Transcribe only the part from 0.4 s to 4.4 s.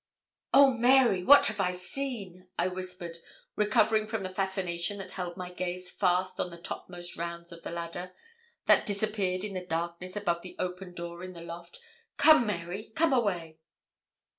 'Oh, Mary, what have I seen!' I whispered, recovering from the